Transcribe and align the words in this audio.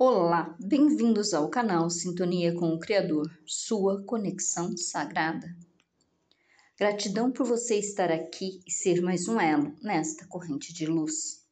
Olá, 0.00 0.56
bem-vindos 0.60 1.34
ao 1.34 1.50
canal 1.50 1.90
Sintonia 1.90 2.54
com 2.54 2.72
o 2.72 2.78
Criador, 2.78 3.28
sua 3.44 4.00
conexão 4.04 4.76
sagrada. 4.76 5.52
Gratidão 6.78 7.32
por 7.32 7.44
você 7.44 7.80
estar 7.80 8.08
aqui 8.08 8.60
e 8.64 8.70
ser 8.70 9.02
mais 9.02 9.26
um 9.26 9.40
elo 9.40 9.74
nesta 9.82 10.24
corrente 10.28 10.72
de 10.72 10.86
luz. 10.86 11.44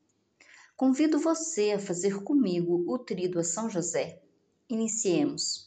Convido 0.76 1.18
você 1.18 1.72
a 1.72 1.80
fazer 1.80 2.22
comigo 2.22 2.84
o 2.86 2.96
trido 3.00 3.40
a 3.40 3.42
São 3.42 3.68
José. 3.68 4.22
Iniciemos. 4.68 5.66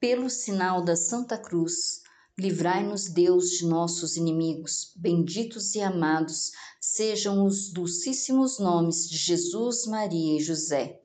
Pelo 0.00 0.30
sinal 0.30 0.82
da 0.82 0.96
Santa 0.96 1.36
Cruz, 1.36 2.00
livrai-nos 2.38 3.06
Deus 3.06 3.50
de 3.50 3.66
nossos 3.66 4.16
inimigos, 4.16 4.94
benditos 4.96 5.74
e 5.74 5.82
amados 5.82 6.52
sejam 6.80 7.44
os 7.44 7.70
dulcíssimos 7.70 8.58
nomes 8.58 9.10
de 9.10 9.18
Jesus, 9.18 9.84
Maria 9.84 10.38
e 10.38 10.42
José. 10.42 11.02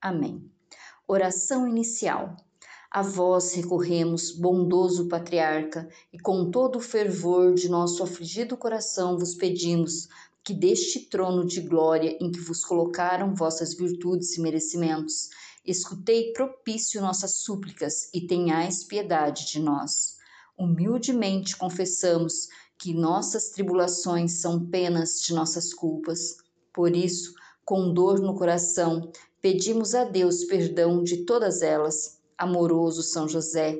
Amém. 0.00 0.50
Oração 1.14 1.68
inicial. 1.68 2.34
A 2.90 3.02
vós 3.02 3.52
recorremos, 3.52 4.30
bondoso 4.30 5.08
patriarca, 5.08 5.86
e 6.10 6.18
com 6.18 6.50
todo 6.50 6.76
o 6.76 6.80
fervor 6.80 7.52
de 7.52 7.68
nosso 7.68 8.02
afligido 8.02 8.56
coração 8.56 9.18
vos 9.18 9.34
pedimos 9.34 10.08
que 10.42 10.54
deste 10.54 11.00
trono 11.00 11.44
de 11.44 11.60
glória 11.60 12.16
em 12.18 12.32
que 12.32 12.40
vos 12.40 12.64
colocaram 12.64 13.34
vossas 13.34 13.74
virtudes 13.74 14.38
e 14.38 14.40
merecimentos, 14.40 15.28
escutei 15.66 16.32
propício 16.32 17.02
nossas 17.02 17.32
súplicas 17.42 18.08
e 18.14 18.26
tenhais 18.26 18.82
piedade 18.82 19.52
de 19.52 19.60
nós. 19.60 20.16
Humildemente 20.56 21.58
confessamos 21.58 22.48
que 22.78 22.94
nossas 22.94 23.50
tribulações 23.50 24.40
são 24.40 24.64
penas 24.64 25.20
de 25.20 25.34
nossas 25.34 25.74
culpas. 25.74 26.38
Por 26.72 26.96
isso, 26.96 27.34
com 27.66 27.92
dor 27.92 28.18
no 28.18 28.34
coração, 28.34 29.12
pedimos 29.42 29.94
a 29.94 30.04
Deus 30.04 30.44
perdão 30.44 31.02
de 31.02 31.24
todas 31.24 31.60
elas. 31.60 32.22
Amoroso 32.38 33.02
São 33.02 33.28
José, 33.28 33.78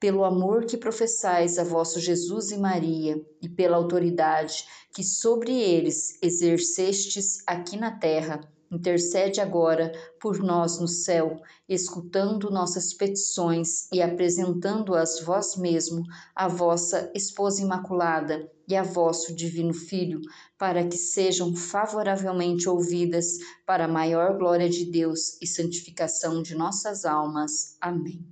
pelo 0.00 0.24
amor 0.24 0.64
que 0.64 0.76
professais 0.76 1.58
a 1.58 1.64
vosso 1.64 2.00
Jesus 2.00 2.50
e 2.50 2.58
Maria, 2.58 3.24
e 3.40 3.48
pela 3.48 3.76
autoridade 3.76 4.66
que 4.92 5.04
sobre 5.04 5.52
eles 5.52 6.18
exercestes 6.20 7.42
aqui 7.46 7.76
na 7.76 7.92
terra, 7.92 8.40
intercede 8.72 9.40
agora 9.40 9.92
por 10.18 10.38
nós 10.38 10.80
no 10.80 10.88
céu, 10.88 11.40
escutando 11.68 12.50
nossas 12.50 12.94
petições 12.94 13.86
e 13.92 14.00
apresentando-as 14.00 15.20
vós 15.20 15.56
mesmo, 15.56 16.02
a 16.34 16.48
vossa 16.48 17.12
esposa 17.14 17.60
imaculada 17.60 18.50
e 18.66 18.74
a 18.74 18.82
vosso 18.82 19.34
divino 19.34 19.74
Filho, 19.74 20.20
para 20.58 20.86
que 20.86 20.96
sejam 20.96 21.54
favoravelmente 21.54 22.68
ouvidas 22.68 23.36
para 23.66 23.84
a 23.84 23.88
maior 23.88 24.38
glória 24.38 24.68
de 24.68 24.86
Deus 24.86 25.40
e 25.42 25.46
santificação 25.46 26.42
de 26.42 26.54
nossas 26.54 27.04
almas. 27.04 27.76
Amém. 27.80 28.26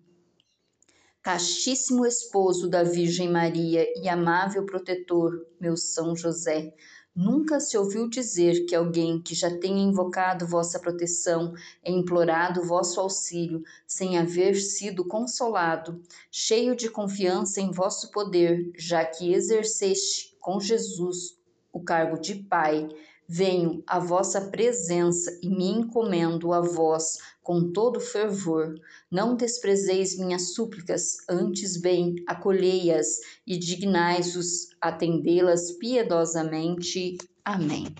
Castíssimo 1.22 2.06
esposo 2.06 2.66
da 2.66 2.82
Virgem 2.82 3.30
Maria 3.30 3.86
e 4.02 4.08
amável 4.08 4.64
protetor, 4.64 5.46
meu 5.60 5.76
São 5.76 6.16
José, 6.16 6.72
Nunca 7.14 7.58
se 7.58 7.76
ouviu 7.76 8.08
dizer 8.08 8.66
que 8.66 8.74
alguém 8.74 9.20
que 9.20 9.34
já 9.34 9.50
tenha 9.58 9.82
invocado 9.82 10.46
vossa 10.46 10.78
proteção 10.78 11.52
e 11.84 11.90
implorado 11.90 12.64
vosso 12.64 13.00
auxílio, 13.00 13.62
sem 13.86 14.16
haver 14.16 14.54
sido 14.54 15.04
consolado, 15.04 16.00
cheio 16.30 16.76
de 16.76 16.88
confiança 16.88 17.60
em 17.60 17.72
vosso 17.72 18.10
poder, 18.12 18.70
já 18.76 19.04
que 19.04 19.32
exerceste 19.32 20.36
com 20.40 20.60
Jesus 20.60 21.36
o 21.72 21.82
cargo 21.82 22.20
de 22.20 22.36
Pai, 22.36 22.88
venho 23.32 23.80
à 23.86 24.00
vossa 24.00 24.50
presença 24.50 25.38
e 25.40 25.48
me 25.48 25.66
encomendo 25.66 26.52
a 26.52 26.60
vós 26.60 27.16
com 27.40 27.70
todo 27.70 28.00
fervor. 28.00 28.74
Não 29.08 29.36
desprezeis 29.36 30.18
minhas 30.18 30.52
súplicas, 30.52 31.18
antes 31.28 31.80
bem 31.80 32.16
acolhei-as 32.26 33.20
e 33.46 33.56
dignais-vos 33.56 34.70
atendê-las 34.80 35.70
piedosamente. 35.70 37.18
Amém. 37.44 37.94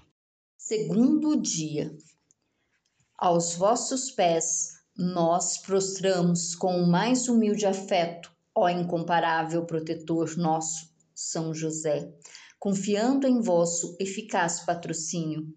Segundo 0.58 1.40
dia. 1.40 1.96
Aos 3.16 3.54
vossos 3.54 4.10
pés 4.10 4.80
nós 4.98 5.58
prostramos 5.58 6.56
com 6.56 6.82
o 6.82 6.88
mais 6.88 7.28
humilde 7.28 7.66
afeto, 7.66 8.32
ó 8.52 8.69
incomparável 8.69 9.64
protetor 9.64 10.36
nosso, 10.36 10.90
São 11.14 11.54
José 11.54 12.12
confiando 12.60 13.26
em 13.26 13.41
vosso 13.41 13.97
eficaz 13.98 14.60
patrocínio. 14.60 15.48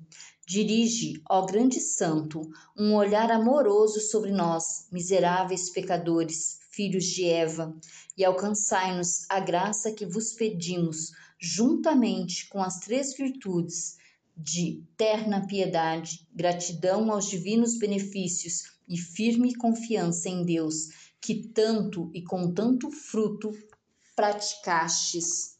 Dirige, 0.47 1.21
ó 1.29 1.45
grande 1.45 1.81
santo, 1.81 2.49
um 2.77 2.95
olhar 2.95 3.29
amoroso 3.29 3.99
sobre 3.99 4.31
nós, 4.31 4.87
miseráveis 4.89 5.69
pecadores, 5.69 6.59
filhos 6.71 7.03
de 7.05 7.25
Eva, 7.25 7.75
e 8.17 8.23
alcançai-nos 8.23 9.25
a 9.29 9.41
graça 9.41 9.91
que 9.91 10.05
vos 10.05 10.31
pedimos, 10.31 11.11
juntamente 11.37 12.47
com 12.47 12.63
as 12.63 12.79
três 12.79 13.15
virtudes 13.15 13.97
de 14.35 14.81
terna 14.95 15.45
piedade, 15.45 16.25
gratidão 16.33 17.11
aos 17.11 17.29
divinos 17.29 17.77
benefícios 17.77 18.63
e 18.87 18.97
firme 18.97 19.53
confiança 19.55 20.29
em 20.29 20.45
Deus, 20.45 20.87
que 21.19 21.49
tanto 21.49 22.09
e 22.13 22.23
com 22.23 22.53
tanto 22.53 22.89
fruto 22.89 23.51
praticastes 24.15 25.52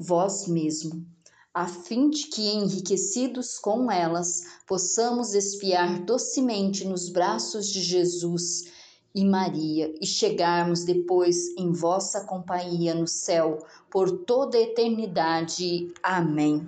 vós 0.00 0.48
mesmo, 0.48 1.06
a 1.52 1.66
fim 1.66 2.08
de 2.08 2.28
que, 2.28 2.48
enriquecidos 2.48 3.58
com 3.58 3.90
elas, 3.90 4.44
possamos 4.66 5.34
espiar 5.34 6.02
docemente 6.04 6.86
nos 6.86 7.10
braços 7.10 7.68
de 7.68 7.82
Jesus 7.82 8.72
e 9.14 9.24
Maria 9.26 9.92
e 10.00 10.06
chegarmos 10.06 10.84
depois 10.84 11.54
em 11.58 11.70
vossa 11.70 12.24
companhia 12.24 12.94
no 12.94 13.06
céu 13.06 13.58
por 13.90 14.24
toda 14.24 14.56
a 14.56 14.62
eternidade. 14.62 15.92
Amém. 16.02 16.66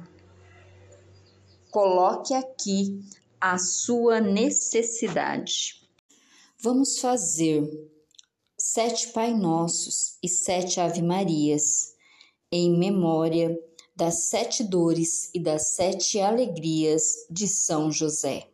Coloque 1.71 2.35
aqui 2.35 3.01
a 3.41 3.57
sua 3.57 4.21
necessidade. 4.21 5.89
Vamos 6.59 6.99
fazer 6.99 7.89
sete 8.59 9.09
Pai 9.09 9.33
Nossos 9.33 10.19
e 10.23 10.29
sete 10.29 10.81
Ave 10.81 11.01
Marias 11.01 11.92
em 12.53 12.71
memória 12.79 13.59
das 13.97 14.25
sete 14.25 14.63
dores 14.63 15.31
e 15.33 15.41
das 15.41 15.69
sete 15.69 16.21
alegrias 16.21 17.27
de 17.31 17.49
São 17.49 17.91
José. 17.91 18.47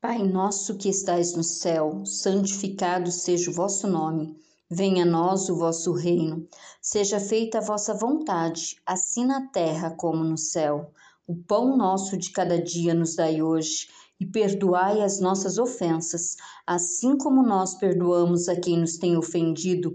Pai 0.00 0.18
nosso 0.18 0.76
que 0.76 0.88
estais 0.88 1.36
no 1.36 1.44
céu, 1.44 2.04
santificado 2.04 3.12
seja 3.12 3.48
o 3.48 3.54
vosso 3.54 3.86
nome. 3.86 4.36
Venha 4.68 5.04
a 5.04 5.06
nós 5.06 5.48
o 5.48 5.56
vosso 5.56 5.92
reino. 5.92 6.48
Seja 6.82 7.20
feita 7.20 7.58
a 7.58 7.64
vossa 7.64 7.94
vontade, 7.94 8.76
assim 8.84 9.24
na 9.24 9.46
terra 9.48 9.90
como 9.90 10.24
no 10.24 10.36
céu. 10.36 10.92
O 11.28 11.36
pão 11.36 11.76
nosso 11.76 12.16
de 12.16 12.32
cada 12.32 12.60
dia 12.60 12.92
nos 12.92 13.14
dai 13.14 13.40
hoje, 13.40 13.88
e 14.18 14.26
perdoai 14.26 15.00
as 15.00 15.20
nossas 15.20 15.58
ofensas, 15.58 16.36
assim 16.66 17.16
como 17.16 17.42
nós 17.42 17.76
perdoamos 17.76 18.48
a 18.48 18.56
quem 18.56 18.78
nos 18.78 18.98
tem 18.98 19.16
ofendido 19.16 19.94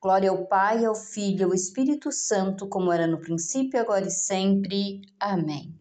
Glória 0.00 0.30
ao 0.30 0.46
Pai, 0.46 0.84
ao 0.84 0.94
Filho 0.94 1.40
e 1.40 1.42
ao 1.42 1.52
Espírito 1.52 2.12
Santo, 2.12 2.68
como 2.68 2.92
era 2.92 3.04
no 3.04 3.18
princípio, 3.18 3.80
agora 3.80 4.06
e 4.06 4.10
sempre. 4.12 5.02
Amém. 5.18 5.74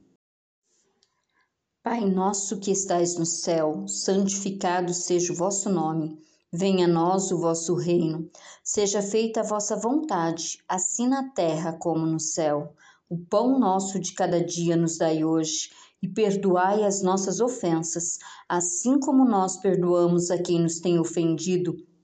Pai 1.84 2.04
nosso 2.04 2.60
que 2.60 2.72
estais 2.72 3.16
no 3.16 3.28
céu, 3.28 3.88
santificado 3.88 4.92
seja 4.92 5.32
o 5.32 5.36
vosso 5.36 5.70
nome. 5.70 6.18
Venha 6.52 6.86
a 6.86 6.90
nós 6.90 7.32
o 7.32 7.38
vosso 7.38 7.76
reino. 7.76 8.28
Seja 8.64 9.04
feita 9.04 9.42
a 9.42 9.48
vossa 9.48 9.76
vontade, 9.76 10.64
assim 10.68 11.08
na 11.08 11.30
terra 11.30 11.74
como 11.74 12.04
no 12.04 12.20
céu. 12.20 12.74
O 13.08 13.20
pão 13.20 13.60
nosso 13.60 14.00
de 14.00 14.14
cada 14.14 14.44
dia 14.44 14.76
nos 14.76 14.98
dai 14.98 15.24
hoje, 15.24 15.70
e 16.02 16.08
perdoai 16.08 16.84
as 16.84 17.04
nossas 17.04 17.40
ofensas, 17.40 18.18
assim 18.50 19.00
como 19.00 19.24
nós 19.24 19.58
perdoamos 19.58 20.32
a 20.32 20.42
quem 20.42 20.60
nos 20.60 20.80
tem 20.80 21.00
ofendido 21.00 21.76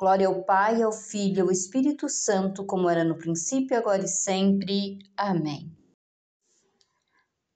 Glória 0.00 0.28
ao 0.28 0.42
Pai, 0.44 0.80
ao 0.80 0.92
Filho 0.92 1.36
e 1.36 1.40
ao 1.42 1.50
Espírito 1.50 2.08
Santo, 2.08 2.64
como 2.64 2.88
era 2.88 3.04
no 3.04 3.18
princípio, 3.18 3.76
agora 3.76 4.02
e 4.02 4.08
sempre. 4.08 4.98
Amém. 5.14 5.70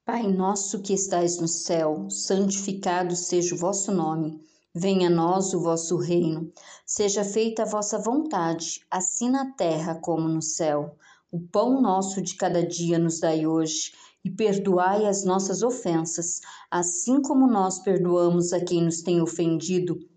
Pai 0.05 0.31
nosso 0.31 0.83
que 0.83 0.93
estais 0.93 1.41
no 1.41 1.49
céu, 1.49 2.07
santificado 2.11 3.17
seja 3.17 3.55
o 3.55 3.59
vosso 3.59 3.91
nome. 3.91 4.39
Venha 4.75 5.09
a 5.09 5.11
nós 5.11 5.55
o 5.55 5.63
vosso 5.63 5.97
reino. 5.97 6.53
Seja 6.85 7.25
feita 7.25 7.63
a 7.63 7.67
vossa 7.67 7.99
vontade, 7.99 8.85
assim 8.91 9.31
na 9.31 9.53
terra 9.53 9.95
como 9.95 10.29
no 10.29 10.43
céu. 10.43 10.99
O 11.33 11.41
pão 11.41 11.81
nosso 11.81 12.21
de 12.21 12.37
cada 12.37 12.63
dia 12.63 12.99
nos 12.99 13.21
dai 13.21 13.47
hoje, 13.47 13.93
e 14.23 14.31
perdoai 14.31 15.07
as 15.07 15.25
nossas 15.25 15.63
ofensas, 15.63 16.43
assim 16.71 17.23
como 17.23 17.47
nós 17.47 17.79
perdoamos 17.79 18.53
a 18.53 18.63
quem 18.63 18.83
nos 18.83 19.01
tem 19.01 19.23
ofendido, 19.23 19.99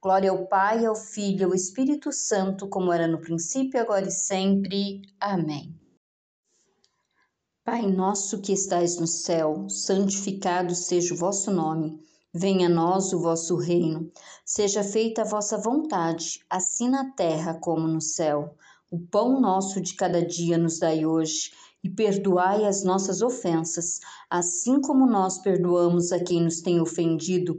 Glória 0.00 0.30
ao 0.30 0.46
Pai, 0.46 0.86
ao 0.86 0.94
Filho 0.94 1.40
e 1.40 1.44
ao 1.44 1.54
Espírito 1.54 2.12
Santo, 2.12 2.68
como 2.68 2.92
era 2.92 3.08
no 3.08 3.20
princípio, 3.20 3.80
agora 3.80 4.06
e 4.06 4.12
sempre. 4.12 5.02
Amém. 5.18 5.74
Pai 7.64 7.82
nosso 7.82 8.40
que 8.40 8.52
estais 8.52 8.96
no 9.00 9.08
céu, 9.08 9.68
santificado 9.68 10.72
seja 10.72 11.12
o 11.12 11.16
vosso 11.16 11.50
nome. 11.50 12.00
Venha 12.32 12.68
a 12.68 12.70
nós 12.70 13.12
o 13.12 13.18
vosso 13.18 13.56
reino. 13.56 14.08
Seja 14.44 14.84
feita 14.84 15.22
a 15.22 15.28
vossa 15.28 15.58
vontade, 15.58 16.44
assim 16.48 16.88
na 16.88 17.10
terra 17.10 17.54
como 17.54 17.88
no 17.88 18.00
céu. 18.00 18.54
O 18.88 19.00
pão 19.00 19.40
nosso 19.40 19.80
de 19.80 19.94
cada 19.94 20.24
dia 20.24 20.56
nos 20.56 20.78
dai 20.78 21.04
hoje, 21.04 21.50
e 21.82 21.90
perdoai 21.90 22.64
as 22.64 22.84
nossas 22.84 23.20
ofensas, 23.20 23.98
assim 24.30 24.80
como 24.80 25.06
nós 25.06 25.38
perdoamos 25.38 26.12
a 26.12 26.22
quem 26.22 26.42
nos 26.42 26.60
tem 26.60 26.80
ofendido, 26.80 27.58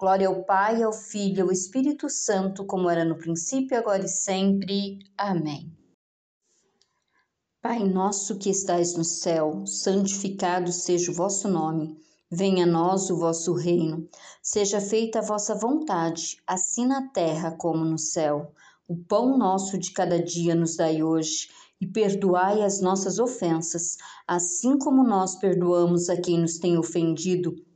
Glória 0.00 0.28
ao 0.28 0.42
Pai, 0.44 0.82
ao 0.82 0.94
Filho 0.94 1.36
e 1.36 1.40
ao 1.42 1.52
Espírito 1.52 2.08
Santo, 2.08 2.64
como 2.64 2.88
era 2.88 3.04
no 3.04 3.18
princípio, 3.18 3.76
agora 3.76 4.02
e 4.02 4.08
sempre. 4.08 4.98
Amém. 5.14 5.70
Pai 7.60 7.80
nosso 7.80 8.38
que 8.38 8.48
estais 8.48 8.96
no 8.96 9.04
céu, 9.04 9.66
santificado 9.66 10.72
seja 10.72 11.10
o 11.10 11.14
vosso 11.14 11.48
nome. 11.48 12.00
Venha 12.30 12.64
a 12.64 12.66
nós 12.66 13.10
o 13.10 13.18
vosso 13.18 13.52
reino. 13.52 14.08
Seja 14.42 14.80
feita 14.80 15.18
a 15.18 15.22
vossa 15.22 15.54
vontade, 15.54 16.38
assim 16.46 16.86
na 16.86 17.08
terra 17.08 17.54
como 17.58 17.84
no 17.84 17.98
céu. 17.98 18.54
O 18.88 18.96
pão 18.96 19.36
nosso 19.36 19.76
de 19.76 19.92
cada 19.92 20.18
dia 20.18 20.54
nos 20.54 20.76
dai 20.76 21.02
hoje, 21.02 21.50
e 21.78 21.86
perdoai 21.86 22.62
as 22.62 22.80
nossas 22.80 23.18
ofensas, 23.18 23.98
assim 24.26 24.78
como 24.78 25.04
nós 25.04 25.36
perdoamos 25.36 26.08
a 26.08 26.18
quem 26.18 26.38
nos 26.40 26.58
tem 26.58 26.78
ofendido, 26.78 27.54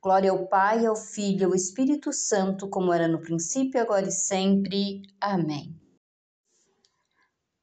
Glória 0.00 0.30
ao 0.30 0.46
Pai, 0.46 0.86
ao 0.86 0.94
Filho 0.94 1.40
e 1.40 1.44
ao 1.44 1.54
Espírito 1.56 2.12
Santo, 2.12 2.68
como 2.68 2.92
era 2.92 3.08
no 3.08 3.20
princípio, 3.20 3.80
agora 3.80 4.06
e 4.06 4.12
sempre. 4.12 5.02
Amém. 5.20 5.74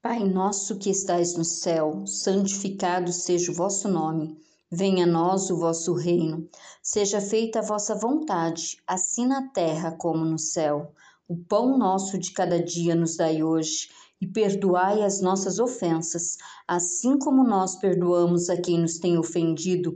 Pai 0.02 0.20
nosso 0.20 0.78
que 0.78 0.90
estais 0.90 1.38
no 1.38 1.46
céu, 1.46 2.06
santificado 2.06 3.14
seja 3.14 3.54
o 3.54 3.56
vosso 3.56 3.88
nome. 3.88 4.38
Venha 4.70 5.06
a 5.06 5.08
nós 5.08 5.50
o 5.50 5.58
vosso 5.58 5.94
reino. 5.94 6.50
Seja 6.84 7.22
feita 7.22 7.60
a 7.60 7.66
vossa 7.66 7.96
vontade, 7.96 8.82
assim 8.86 9.26
na 9.26 9.48
terra 9.54 9.94
como 9.94 10.26
no 10.26 10.38
céu. 10.38 10.94
O 11.30 11.38
pão 11.38 11.78
nosso 11.78 12.18
de 12.18 12.34
cada 12.34 12.62
dia 12.62 12.96
nos 12.96 13.16
dai 13.16 13.44
hoje, 13.44 13.88
e 14.20 14.28
perdoai 14.28 15.04
as 15.04 15.22
nossas 15.22 15.58
ofensas, 15.58 16.38
assim 16.68 17.18
como 17.18 17.46
nós 17.46 17.78
perdoamos 17.78 18.50
a 18.50 18.58
quem 18.58 18.80
nos 18.80 19.00
tem 19.00 19.18
ofendido, 19.18 19.96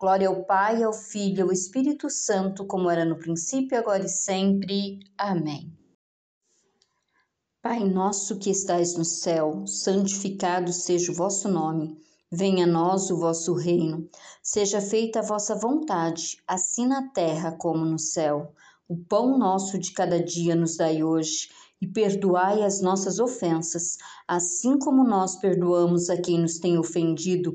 Glória 0.00 0.28
ao 0.28 0.44
Pai, 0.44 0.82
ao 0.82 0.94
Filho 0.94 1.40
e 1.40 1.42
ao 1.42 1.52
Espírito 1.52 2.08
Santo, 2.08 2.64
como 2.64 2.88
era 2.88 3.04
no 3.04 3.18
princípio, 3.18 3.76
agora 3.76 4.02
e 4.02 4.08
sempre. 4.08 4.98
Amém. 5.18 5.70
Pai 7.60 7.80
nosso 7.80 8.38
que 8.38 8.48
estais 8.48 8.96
no 8.96 9.04
céu, 9.04 9.66
santificado 9.66 10.72
seja 10.72 11.12
o 11.12 11.14
vosso 11.14 11.50
nome. 11.50 12.00
Venha 12.32 12.64
a 12.64 12.66
nós 12.66 13.10
o 13.10 13.18
vosso 13.18 13.52
reino. 13.52 14.08
Seja 14.42 14.80
feita 14.80 15.18
a 15.18 15.22
vossa 15.22 15.54
vontade, 15.54 16.38
assim 16.48 16.86
na 16.86 17.10
terra 17.10 17.52
como 17.52 17.84
no 17.84 17.98
céu. 17.98 18.54
O 18.88 18.96
pão 18.96 19.36
nosso 19.36 19.78
de 19.78 19.92
cada 19.92 20.18
dia 20.18 20.56
nos 20.56 20.78
dai 20.78 21.02
hoje, 21.02 21.50
e 21.78 21.86
perdoai 21.86 22.62
as 22.62 22.80
nossas 22.80 23.18
ofensas, 23.18 23.98
assim 24.26 24.78
como 24.78 25.04
nós 25.04 25.36
perdoamos 25.36 26.08
a 26.08 26.16
quem 26.16 26.40
nos 26.40 26.58
tem 26.58 26.78
ofendido, 26.78 27.54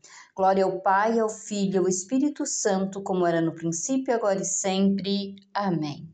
Glória 0.35 0.63
ao 0.63 0.79
Pai, 0.79 1.19
ao 1.19 1.27
Filho 1.29 1.75
e 1.75 1.77
ao 1.77 1.87
Espírito 1.87 2.45
Santo, 2.45 3.03
como 3.03 3.25
era 3.25 3.41
no 3.41 3.53
princípio, 3.53 4.13
agora 4.13 4.41
e 4.41 4.45
sempre. 4.45 5.35
Amém. 5.53 6.09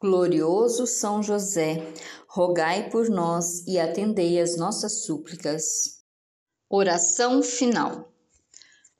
Glorioso 0.00 0.86
São 0.86 1.22
José, 1.22 1.92
rogai 2.26 2.90
por 2.90 3.08
nós 3.08 3.66
e 3.66 3.78
atendei 3.78 4.40
as 4.40 4.56
nossas 4.56 5.04
súplicas. 5.04 6.02
Oração 6.68 7.42
final. 7.42 8.10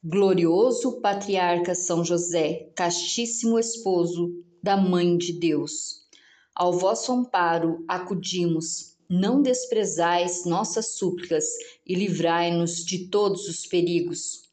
Glorioso 0.02 1.00
Patriarca 1.00 1.75
São 1.75 2.04
José, 2.04 2.71
castíssimo 2.76 3.59
esposo 3.59 4.45
da 4.62 4.76
Mãe 4.76 5.16
de 5.16 5.33
Deus, 5.33 6.04
ao 6.54 6.75
vosso 6.75 7.11
amparo 7.11 7.85
acudimos 7.88 8.93
não 9.08 9.42
desprezais 9.42 10.44
nossas 10.44 10.94
súplicas 10.94 11.44
e 11.87 11.94
livrai-nos 11.94 12.84
de 12.84 13.08
todos 13.08 13.49
os 13.49 13.66
perigos. 13.66 14.50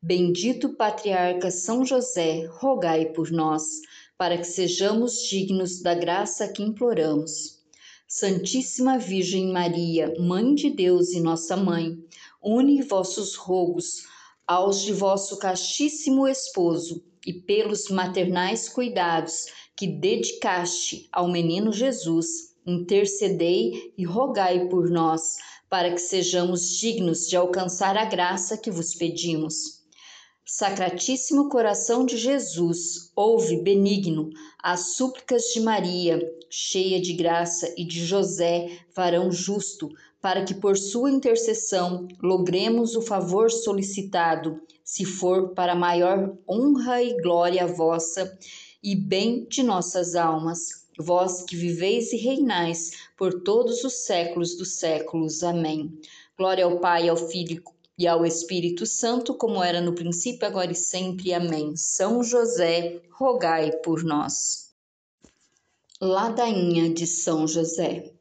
Bendito 0.00 0.70
Patriarca 0.70 1.50
São 1.50 1.84
José, 1.84 2.46
rogai 2.46 3.06
por 3.06 3.30
nós, 3.30 3.80
para 4.18 4.36
que 4.36 4.44
sejamos 4.44 5.22
dignos 5.28 5.80
da 5.80 5.94
graça 5.94 6.48
que 6.48 6.62
imploramos. 6.62 7.60
Santíssima 8.06 8.98
Virgem 8.98 9.52
Maria, 9.52 10.12
Mãe 10.18 10.54
de 10.54 10.68
Deus 10.70 11.12
e 11.12 11.20
nossa 11.20 11.56
Mãe, 11.56 11.98
une 12.42 12.82
vossos 12.82 13.36
rogos 13.36 14.02
aos 14.46 14.82
de 14.82 14.92
vosso 14.92 15.38
castíssimo 15.38 16.28
esposo 16.28 17.02
e 17.26 17.32
pelos 17.32 17.88
maternais 17.88 18.68
cuidados 18.68 19.46
que 19.76 19.86
dedicaste 19.86 21.08
ao 21.12 21.28
menino 21.28 21.72
Jesus, 21.72 22.51
intercedei 22.66 23.92
e 23.96 24.04
rogai 24.04 24.68
por 24.68 24.88
nós, 24.90 25.36
para 25.68 25.90
que 25.90 26.00
sejamos 26.00 26.68
dignos 26.78 27.28
de 27.28 27.36
alcançar 27.36 27.96
a 27.96 28.04
graça 28.04 28.56
que 28.56 28.70
vos 28.70 28.94
pedimos. 28.94 29.82
Sacratíssimo 30.44 31.48
coração 31.48 32.04
de 32.04 32.16
Jesus, 32.16 33.10
ouve 33.16 33.62
benigno 33.62 34.30
as 34.62 34.94
súplicas 34.94 35.44
de 35.54 35.60
Maria, 35.60 36.20
cheia 36.50 37.00
de 37.00 37.14
graça, 37.14 37.72
e 37.76 37.84
de 37.84 38.04
José, 38.04 38.80
varão 38.94 39.30
justo, 39.30 39.88
para 40.20 40.44
que 40.44 40.54
por 40.54 40.76
sua 40.76 41.10
intercessão 41.10 42.06
logremos 42.22 42.94
o 42.94 43.02
favor 43.02 43.50
solicitado, 43.50 44.60
se 44.84 45.04
for 45.04 45.54
para 45.54 45.74
maior 45.74 46.36
honra 46.48 47.02
e 47.02 47.20
glória 47.20 47.66
vossa 47.66 48.38
e 48.82 48.94
bem 48.94 49.46
de 49.48 49.62
nossas 49.62 50.14
almas. 50.14 50.81
Vós 50.98 51.42
que 51.42 51.56
viveis 51.56 52.12
e 52.12 52.16
reinais 52.16 52.92
por 53.16 53.42
todos 53.42 53.82
os 53.84 54.04
séculos 54.04 54.56
dos 54.56 54.74
séculos. 54.74 55.42
Amém. 55.42 55.98
Glória 56.36 56.64
ao 56.64 56.78
Pai, 56.80 57.08
ao 57.08 57.16
Filho 57.16 57.62
e 57.96 58.06
ao 58.06 58.26
Espírito 58.26 58.84
Santo, 58.84 59.34
como 59.34 59.62
era 59.62 59.80
no 59.80 59.94
princípio, 59.94 60.46
agora 60.46 60.72
e 60.72 60.74
sempre. 60.74 61.32
Amém. 61.32 61.76
São 61.76 62.22
José, 62.22 63.00
rogai 63.10 63.72
por 63.78 64.02
nós. 64.02 64.72
Ladainha 66.00 66.92
de 66.92 67.06
São 67.06 67.46
José. 67.46 68.12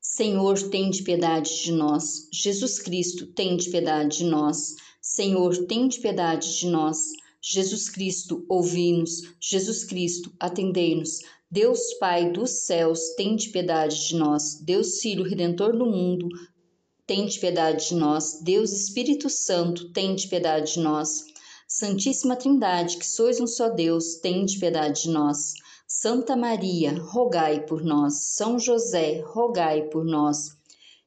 Senhor, 0.00 0.56
tem 0.70 0.88
de 0.88 1.02
piedade 1.02 1.64
de 1.64 1.72
nós. 1.72 2.28
Jesus 2.32 2.78
Cristo, 2.78 3.26
tem 3.26 3.56
de 3.56 3.68
piedade 3.68 4.18
de 4.18 4.24
nós. 4.24 4.76
Senhor, 5.00 5.66
tem 5.66 5.88
de 5.88 5.98
piedade 5.98 6.58
de 6.58 6.68
nós. 6.68 7.10
Jesus 7.40 7.88
Cristo, 7.88 8.46
ouvi-nos. 8.48 9.22
Jesus 9.40 9.82
Cristo, 9.84 10.32
atendei-nos. 10.38 11.20
Deus 11.48 11.94
Pai 12.00 12.32
dos 12.32 12.64
céus, 12.64 13.14
tem 13.16 13.36
de 13.36 13.50
piedade 13.50 14.08
de 14.08 14.16
nós. 14.16 14.56
Deus 14.60 15.00
Filho, 15.00 15.22
Redentor 15.22 15.78
do 15.78 15.86
mundo, 15.86 16.28
de 17.26 17.38
piedade 17.38 17.90
de 17.90 17.94
nós. 17.94 18.40
Deus 18.42 18.72
Espírito 18.72 19.30
Santo, 19.30 19.88
de 20.16 20.26
piedade 20.26 20.74
de 20.74 20.80
nós. 20.80 21.24
Santíssima 21.68 22.34
Trindade, 22.34 22.96
que 22.96 23.06
sois 23.06 23.38
um 23.40 23.46
só 23.46 23.68
Deus, 23.68 24.20
de 24.20 24.58
piedade 24.58 25.02
de 25.02 25.10
nós. 25.10 25.52
Santa 25.86 26.36
Maria, 26.36 27.00
rogai 27.00 27.64
por 27.64 27.80
nós. 27.80 28.34
São 28.34 28.58
José, 28.58 29.20
rogai 29.20 29.82
por 29.82 30.04
nós. 30.04 30.48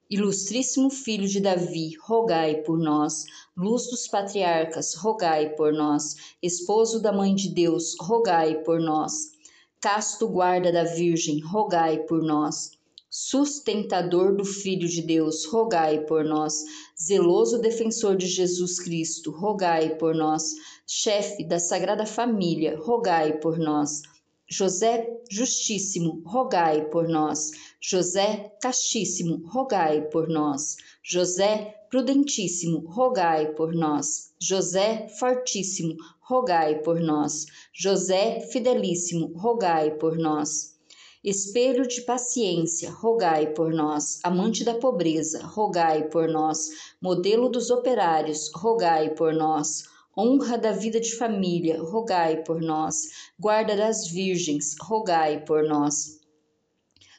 Ilustríssimo 0.10 0.89
Filho 0.89 1.27
de 1.27 1.41
Davi, 1.41 1.98
rogai 2.01 2.62
por 2.62 2.79
nós. 2.79 3.25
Luz 3.58 3.88
dos 3.88 4.08
patriarcas, 4.08 4.96
rogai 4.96 5.50
por 5.50 5.74
nós. 5.74 6.15
Esposo 6.41 7.01
da 7.01 7.12
Mãe 7.12 7.36
de 7.36 7.50
Deus, 7.50 7.98
rogai 8.00 8.63
por 8.63 8.79
nós. 8.79 9.38
Casto 9.81 10.27
guarda 10.27 10.71
da 10.71 10.83
Virgem, 10.83 11.39
rogai 11.41 12.00
por 12.00 12.21
nós 12.21 12.71
sustentador 13.09 14.36
do 14.36 14.45
Filho 14.45 14.88
de 14.88 15.01
Deus, 15.01 15.45
rogai 15.45 16.01
por 16.05 16.24
nós. 16.24 16.63
Zeloso 17.01 17.59
defensor 17.59 18.15
de 18.15 18.27
Jesus 18.27 18.79
Cristo, 18.79 19.31
rogai 19.31 19.95
por 19.95 20.13
nós. 20.13 20.53
Chefe 20.86 21.43
da 21.43 21.59
Sagrada 21.59 22.05
Família, 22.05 22.77
rogai 22.77 23.39
por 23.39 23.57
nós. 23.57 24.01
José 24.48 25.07
Justíssimo, 25.29 26.21
rogai 26.25 26.89
por 26.89 27.07
nós. 27.07 27.51
José 27.81 28.51
Castíssimo, 28.62 29.48
rogai 29.48 30.01
por 30.09 30.27
nós. 30.27 30.75
José 31.03 31.75
Prudentíssimo, 31.89 32.79
rogai 32.88 33.53
por 33.53 33.74
nós. 33.74 34.33
José 34.39 35.07
Fortíssimo, 35.19 35.95
rogai 36.29 36.75
por 36.83 37.00
nós. 37.00 37.48
José 37.74 38.39
Fidelíssimo, 38.51 39.33
rogai 39.36 39.95
por 39.95 40.15
nós. 40.15 40.77
Espelho 41.24 41.88
de 41.88 42.01
paciência, 42.01 42.91
rogai 42.91 43.48
por 43.48 43.74
nós. 43.74 44.19
Amante 44.24 44.63
da 44.63 44.75
pobreza, 44.75 45.43
rogai 45.43 46.07
por 46.07 46.29
nós. 46.29 46.69
Modelo 47.01 47.50
dos 47.50 47.71
operários, 47.71 48.51
rogai 48.53 49.09
por 49.15 49.33
nós. 49.33 49.86
Honra 50.15 50.55
da 50.55 50.71
vida 50.71 51.00
de 51.00 51.15
família, 51.15 51.81
rogai 51.81 52.43
por 52.43 52.62
nós. 52.62 52.95
Guarda 53.39 53.75
das 53.75 54.07
virgens, 54.07 54.75
rogai 54.79 55.43
por 55.43 55.63
nós. 55.63 56.19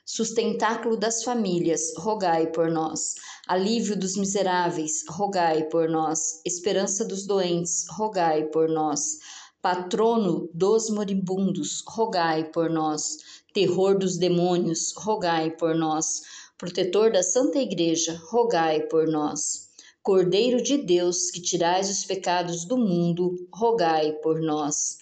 Sustentáculo 0.04 0.96
das 0.96 1.24
famílias, 1.24 1.94
rogai 1.96 2.46
por 2.46 2.70
nós. 2.70 3.14
Alívio 3.50 3.98
dos 3.98 4.16
miseráveis, 4.16 5.02
rogai 5.08 5.64
por 5.64 5.88
nós. 5.88 6.40
Esperança 6.46 7.04
dos 7.04 7.26
doentes, 7.26 7.84
rogai 7.90 8.44
por 8.44 8.68
nós. 8.68 9.18
Patrono 9.60 10.48
dos 10.54 10.88
moribundos, 10.88 11.82
rogai 11.84 12.44
por 12.44 12.70
nós 12.70 13.16
terror 13.52 13.98
dos 13.98 14.16
demônios, 14.16 14.92
rogai 14.96 15.50
por 15.50 15.74
nós. 15.74 16.22
Protetor 16.56 17.10
da 17.10 17.24
Santa 17.24 17.58
Igreja, 17.58 18.16
rogai 18.30 18.82
por 18.82 19.08
nós. 19.08 19.68
Cordeiro 20.00 20.62
de 20.62 20.78
Deus, 20.78 21.32
que 21.32 21.42
tirais 21.42 21.90
os 21.90 22.04
pecados 22.04 22.64
do 22.64 22.78
mundo, 22.78 23.34
rogai 23.52 24.12
por 24.22 24.40
nós. 24.40 24.98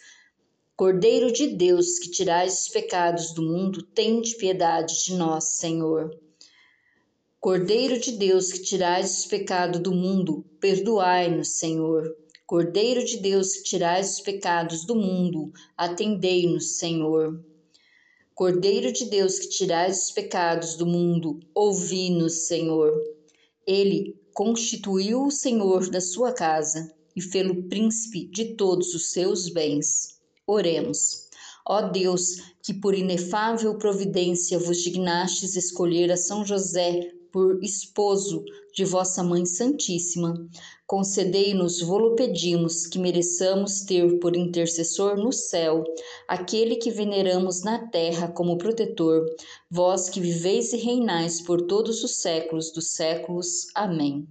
Cordeiro 0.74 1.30
de 1.30 1.48
Deus, 1.48 1.98
que 1.98 2.10
tirais 2.10 2.62
os 2.62 2.68
pecados 2.68 3.34
do 3.34 3.42
mundo, 3.42 3.82
tende 3.82 4.36
piedade 4.36 5.04
de 5.04 5.14
nós, 5.16 5.44
Senhor. 5.58 6.10
Cordeiro 7.40 8.00
de 8.00 8.10
Deus, 8.10 8.50
que 8.50 8.62
tirais 8.62 9.20
os 9.20 9.26
pecados 9.26 9.80
do 9.80 9.92
mundo, 9.92 10.44
perdoai-nos, 10.58 11.50
Senhor. 11.50 12.12
Cordeiro 12.44 13.04
de 13.04 13.18
Deus, 13.18 13.54
que 13.54 13.62
tirais 13.62 14.14
os 14.14 14.20
pecados 14.20 14.84
do 14.84 14.96
mundo, 14.96 15.52
atendei-nos, 15.76 16.78
Senhor. 16.78 17.40
Cordeiro 18.34 18.92
de 18.92 19.04
Deus 19.04 19.38
que 19.38 19.50
tirais 19.50 20.06
os 20.06 20.10
pecados 20.10 20.74
do 20.74 20.84
mundo, 20.84 21.38
ouvi-nos, 21.54 22.48
Senhor. 22.48 22.92
Ele 23.64 24.20
constituiu 24.34 25.24
o 25.24 25.30
Senhor 25.30 25.88
da 25.90 26.00
sua 26.00 26.32
casa 26.32 26.92
e 27.14 27.22
fê-lo 27.22 27.68
príncipe 27.68 28.24
de 28.26 28.56
todos 28.56 28.94
os 28.94 29.12
seus 29.12 29.48
bens. 29.48 30.18
Oremos. 30.44 31.28
Ó 31.64 31.82
Deus, 31.82 32.36
que 32.60 32.74
por 32.74 32.96
inefável 32.96 33.78
providência 33.78 34.58
vos 34.58 34.78
dignastes 34.78 35.54
escolher 35.54 36.10
a 36.10 36.16
São 36.16 36.44
José 36.44 37.12
por 37.38 37.62
esposo 37.62 38.44
de 38.74 38.84
vossa 38.84 39.22
Mãe 39.22 39.46
Santíssima, 39.46 40.34
concedei-nos, 40.88 41.80
vos 41.80 42.16
pedimos, 42.16 42.84
que 42.84 42.98
mereçamos 42.98 43.82
ter 43.82 44.18
por 44.18 44.36
intercessor 44.36 45.16
no 45.16 45.32
céu 45.32 45.84
aquele 46.26 46.74
que 46.74 46.90
veneramos 46.90 47.62
na 47.62 47.86
terra 47.86 48.26
como 48.26 48.58
protetor, 48.58 49.24
vós 49.70 50.08
que 50.08 50.20
viveis 50.20 50.72
e 50.72 50.78
reinais 50.78 51.40
por 51.40 51.62
todos 51.62 52.02
os 52.02 52.16
séculos 52.16 52.72
dos 52.72 52.88
séculos. 52.88 53.68
Amém. 53.72 54.26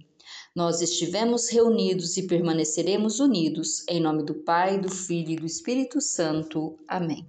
Nós 0.54 0.82
estivemos 0.82 1.48
reunidos 1.48 2.18
e 2.18 2.26
permaneceremos 2.26 3.20
unidos, 3.20 3.84
em 3.88 4.00
nome 4.00 4.22
do 4.22 4.34
Pai, 4.34 4.78
do 4.78 4.90
Filho 4.90 5.30
e 5.30 5.36
do 5.36 5.46
Espírito 5.46 5.98
Santo. 5.98 6.76
Amém. 6.86 7.26